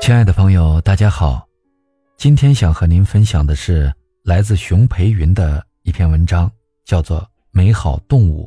[0.00, 1.46] 亲爱的朋友，大家好，
[2.16, 3.92] 今天想和您分享的是
[4.22, 6.50] 来自熊培云的一篇文章，
[6.84, 7.20] 叫做
[7.50, 8.46] 《美好动物》。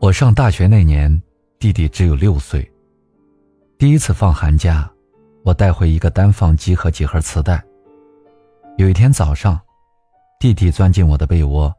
[0.00, 1.20] 我上大学那年，
[1.58, 2.66] 弟弟只有六岁。
[3.76, 4.90] 第一次放寒假，
[5.44, 7.62] 我带回一个单放机和几盒磁带。
[8.78, 9.60] 有一天早上，
[10.38, 11.74] 弟弟钻进我的被窝，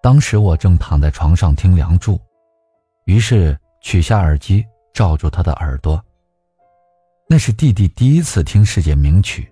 [0.00, 2.14] 当时我正躺在床上听《梁祝》，
[3.06, 6.00] 于是取下耳机罩住他的耳朵。
[7.30, 9.46] 那是弟弟第一次听世界名曲，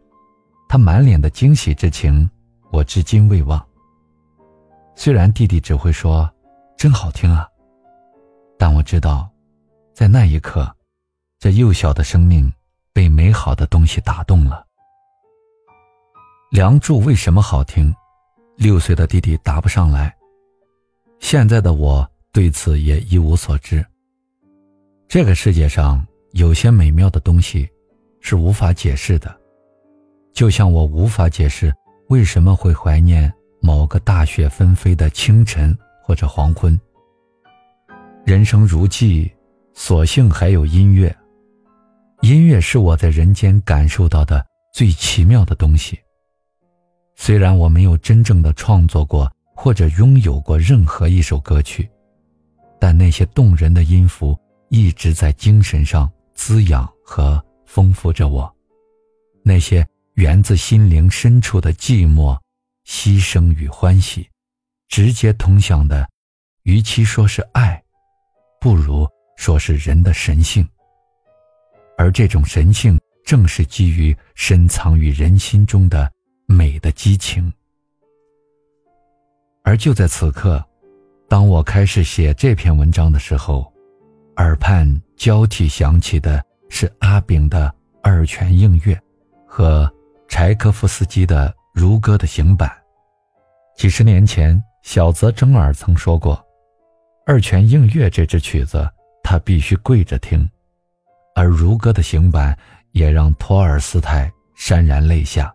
[0.66, 2.26] 他满脸的惊喜之情，
[2.72, 3.62] 我至今未忘。
[4.94, 6.26] 虽然弟弟只会说
[6.78, 7.46] “真好听啊”，
[8.58, 9.28] 但我知道，
[9.92, 10.74] 在那一刻，
[11.38, 12.50] 这幼小的生命
[12.94, 14.64] 被美好的东西打动了。
[16.56, 17.94] 《梁祝》为什么好听？
[18.56, 20.16] 六岁的弟弟答不上来。
[21.20, 23.84] 现在的我对此也一无所知。
[25.08, 26.02] 这个世界上。
[26.36, 27.66] 有些美妙的东西，
[28.20, 29.34] 是无法解释的，
[30.34, 31.72] 就像我无法解释
[32.08, 36.78] 为什么会怀念某个大雪纷飞的清晨或者黄昏。
[38.22, 39.32] 人生如寄，
[39.72, 41.14] 所幸还有音乐。
[42.20, 45.98] 音乐是我在人间感受到的最奇妙的东西。
[47.14, 51.88] 虽然我没有真正的创作过或者拥有过任何一首歌曲，
[52.78, 56.06] 但那些动人的音符一直在精神上。
[56.36, 58.54] 滋养和丰富着我，
[59.42, 59.84] 那些
[60.14, 62.38] 源自心灵深处的寂寞、
[62.86, 64.28] 牺牲与欢喜，
[64.88, 66.08] 直接通向的，
[66.62, 67.82] 与其说是爱，
[68.60, 70.64] 不如说是人的神性。
[71.98, 76.08] 而这种神性，正是基于深藏于人心中的
[76.46, 77.52] 美的激情。
[79.64, 80.64] 而就在此刻，
[81.28, 83.72] 当我开始写这篇文章的时候。
[84.38, 87.72] 耳畔交替响起的是阿炳的
[88.02, 88.98] 二泉映月，
[89.46, 89.90] 和
[90.28, 92.68] 柴可夫斯基的《如歌的行板》。
[93.76, 96.42] 几十年前，小泽征尔曾说过
[97.26, 98.88] ：“二泉映月这支曲子，
[99.22, 100.48] 他必须跪着听。”
[101.34, 102.54] 而《如歌的行板》
[102.92, 105.52] 也让托尔斯泰潸然泪下。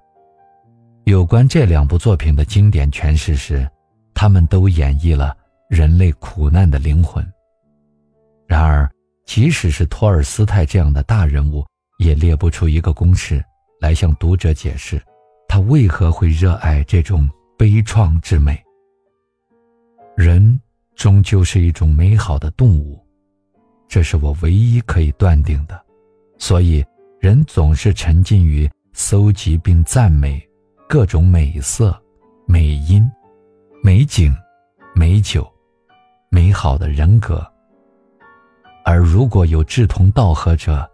[1.06, 3.68] 有关这两部作品的经典诠释是，
[4.14, 5.35] 他们都演绎了
[5.69, 7.25] 人类苦难的灵魂。
[8.47, 8.91] 然而，
[9.34, 11.66] 即使是托尔斯泰这样的大人物，
[12.00, 13.42] 也列不出一个公式
[13.80, 15.02] 来向读者解释，
[15.47, 18.62] 他为何会热爱这种悲怆之美。
[20.18, 20.59] 人
[20.97, 23.02] 终究是一种美好的动物，
[23.88, 25.81] 这是我唯一可以断定的。
[26.38, 26.84] 所以，
[27.22, 30.46] 人总是沉浸于搜集并赞美
[30.90, 31.97] 各种美色、
[32.46, 33.09] 美音、
[33.81, 34.36] 美景、
[34.94, 35.50] 美酒、
[36.30, 37.50] 美好的人格。
[38.91, 40.85] 而如果有志同道合者，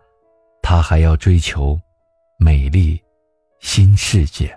[0.62, 1.76] 他还要追求
[2.38, 3.02] 美丽
[3.60, 4.56] 新世界。